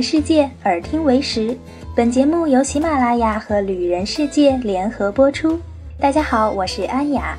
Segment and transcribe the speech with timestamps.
[0.00, 1.56] 世界，耳听为实。
[1.94, 5.58] 本节目由喜马拉雅和旅人世界联合播出。
[5.98, 7.36] 大家好，我是安雅。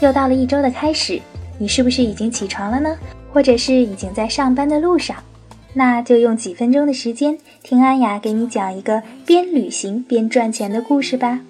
[0.00, 1.20] 又到了一周的开始，
[1.58, 2.96] 你是不是已经起床了呢？
[3.32, 5.16] 或者是已经在上班的路上？
[5.74, 11.40] 那就用几分钟的时间，听安雅给你讲一个边旅行边赚钱的故事吧。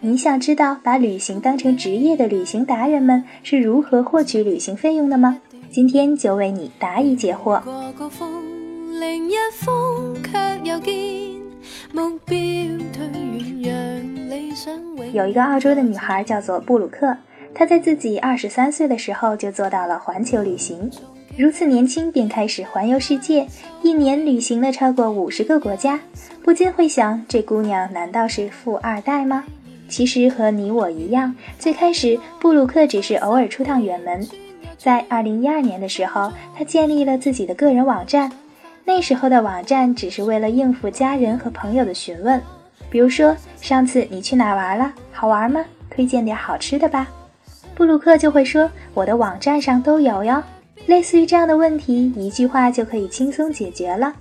[0.00, 5.38] 你想知道把旅行当成职业的旅行达人们是如何获取旅行费用的吗？
[5.70, 7.60] 今天就为你答疑解惑。
[8.98, 10.94] 另一封却又见
[11.92, 13.06] 梦变，退
[13.58, 13.74] 远
[14.30, 14.72] 让你想
[15.12, 17.14] 有一个澳洲的女孩叫做布鲁克，
[17.54, 20.90] 她在自己二十三岁的时候就做到了环球旅行，
[21.36, 23.46] 如此年轻便开始环游世界，
[23.82, 26.00] 一年旅行了超过五十个国家，
[26.42, 29.44] 不禁会想，这姑娘难道是富二代吗？
[29.90, 34.26] 其实和你我一样，最开始布鲁克只是偶尔出趟远门。
[34.78, 38.32] 在二零一二年的时候，他建立了自己的个人网站。
[38.88, 42.40] 那时候的网站只是为了应付家人和朋友的询问，
[42.88, 45.64] 比如说上次你去哪玩了，好玩吗？
[45.90, 47.08] 推荐点好吃的吧。
[47.74, 50.40] 布鲁克就会说我的网站上都有哟。
[50.86, 54.14] 类似于这样的问题，一句话就可以轻松解决了。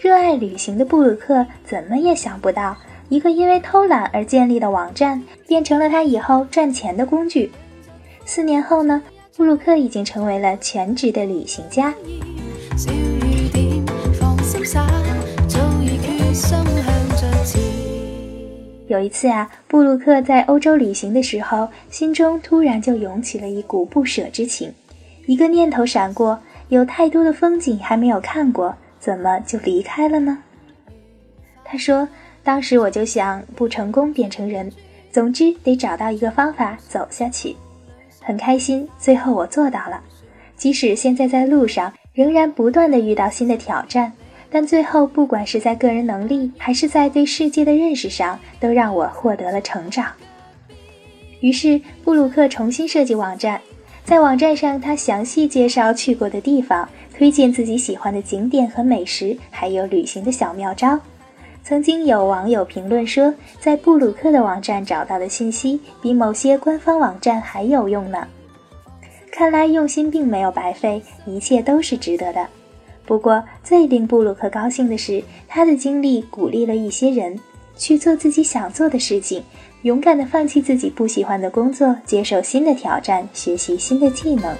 [0.00, 2.76] 热爱旅行的布鲁克怎么也想不到。
[3.08, 7.52] 一个因为偷懒而建立的网站，变成了他以后赚钱的工具。
[8.24, 9.00] 四年后呢，
[9.36, 11.94] 布鲁克已经成为了全职的旅行家。
[18.88, 24.72] 有一次啊，布鲁克在欧洲旅行的时候，心中突然就涌起了一股不舍之情。
[25.26, 30.38] 一个念头闪过：有太多的风景还没有看过，怎么就离开了呢？
[31.64, 32.08] 他说。
[32.42, 34.72] 当时我就想，不成功变成人，
[35.12, 37.54] 总之得找到一个方法走下去。
[38.18, 40.00] 很开心，最后我做到了。
[40.56, 44.10] 即使现在在路上，仍然不断的遇到新的挑战，
[44.50, 50.12] 但最后不管是在个人能力，还是在对世界的认识上，都让我获得了成长。
[51.40, 53.60] 于是，布鲁克重新设计网站，
[54.04, 60.98] 在网站上，他详细介绍去过的地方，推荐自己喜欢的景点和美食，还有旅行的小妙招。
[61.62, 68.26] 曾经有网友评论说，在布鲁克的网站找到的信息比某些官方网站还有用呢。
[69.30, 72.46] 看来用心并没有白费，一切都是值得的。
[73.10, 77.36] 不过，最令布鲁克高兴的是，他的经历鼓励了一些人
[77.76, 79.42] 去做自己想做的事情，
[79.82, 84.56] 勇敢地放弃自己不喜欢的工作，接受新的挑战，学习新的技能。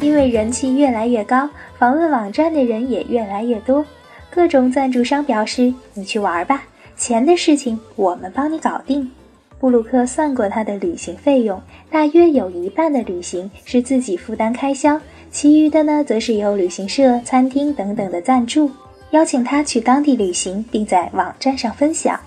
[0.00, 3.84] 因为人气越来越高，访问网站的人也越来越多。
[4.30, 6.62] 各种赞助商表示：“你去玩吧，
[6.96, 9.10] 钱的事情我们帮你搞定。”
[9.60, 11.60] 布鲁克算过他的旅行费用，
[11.90, 14.98] 大约有一半的旅行是自己负担开销，
[15.30, 18.70] 其余的呢，则是由旅行社、餐厅等等的赞助，
[19.10, 22.18] 邀请他去当地旅行，并在网站上分享。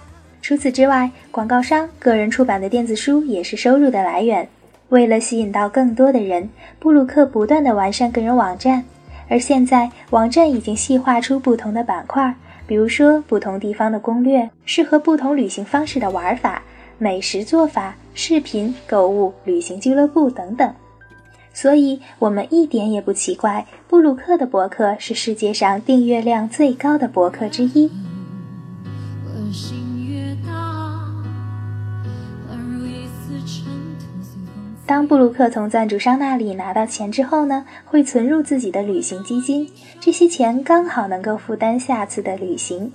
[0.43, 4.47] 除此之外，广告商、个人出版的电子书也是收入的来源。
[4.89, 8.83] 为了吸引到更多的人，布鲁克不断的完善个人网站，
[9.27, 12.31] 而现在网站已经细化出不同的板块，
[12.67, 16.61] 比如说不同地方的攻略、适合不同旅行方式的玩法、
[16.97, 20.73] 美食做法、视频、购物、旅行俱乐部等等。
[21.53, 27.91] 所以，我们一点也不奇怪，布鲁克的博客是世界上订阅量最高的博客之一。
[34.85, 42.91] 当布鲁克从赞助商那里拿到钱之后呢，会存入自己的旅行基金，这些钱刚好能够负担下次的旅行。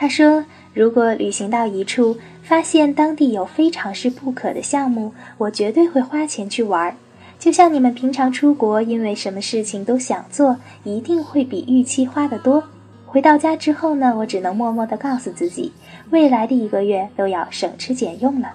[0.00, 6.96] 他说：“如果旅行到一处，发现当地有非尝试不可的项目，我绝对会花钱去玩。
[7.38, 12.64] 就像你们平常出国，因为什么事情都想做，一定会比预期花得多。
[13.04, 15.70] 回到家之后呢，我只能默默地告诉自己，
[16.08, 18.54] 未来的一个月都要省吃俭用了。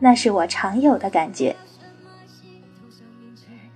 [0.00, 1.54] 那是我常有的感觉。”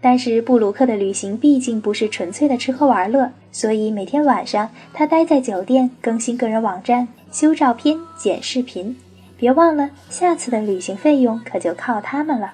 [0.04, 8.94] 但是布鲁克的旅行毕竟不是纯粹的吃喝玩乐，所以每天晚上他待在酒店更新个人网站、修照片、剪视频。
[9.38, 12.52] 别忘了，下次的旅行费用可就靠他们了。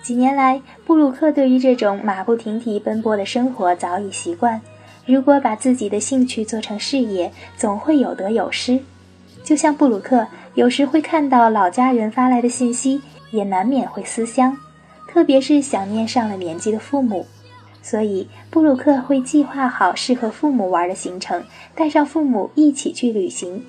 [0.00, 4.60] 几年来，布鲁克对于这种马不停蹄奔波的生活早已习惯。
[5.06, 8.78] 如果把自己的兴趣做成事业，总会有得有失。
[9.42, 10.24] 就像布鲁克
[10.54, 13.02] 有时会看到老家人发来的信息，
[13.32, 14.56] 也难免会思乡。
[15.08, 17.24] 特别是想念上了年纪的父母，
[17.82, 23.64] 所以布鲁克会计划好适合父母玩的行程，带上父母一起去旅行。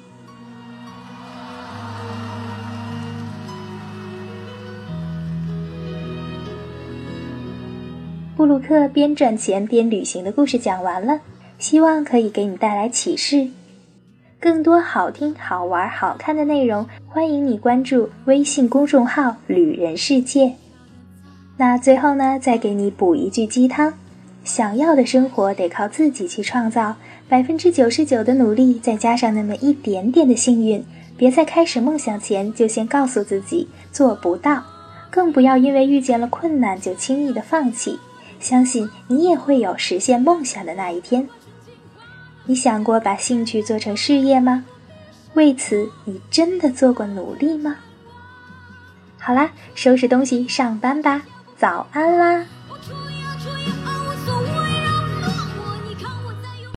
[8.35, 11.21] 布鲁克边赚钱边旅行的故事讲完了，
[11.57, 13.47] 希望可以给你带来启示。
[14.41, 20.53] 更多好听、好玩、好看的内容，欢迎你关注微信公众号“旅人世界”。
[21.57, 23.93] 那最后呢，再给你补一句鸡汤：
[24.43, 26.97] 想要的生活得靠自己去创造，
[27.29, 30.83] 百分之九十九的努力，再加上那么一点点的幸运。
[31.17, 34.63] 别在开始梦想前就先告诉自己做不到，
[35.09, 37.97] 更不要因为遇见了困难就轻易的放弃。
[38.37, 41.27] 相信你也会有实现梦想的那一天。
[42.45, 44.65] 你想过把兴趣做成事业吗？
[45.35, 47.77] 为此，你真的做过努力吗？
[49.17, 51.23] 好啦，收拾东西上班吧，
[51.57, 52.45] 早安啦！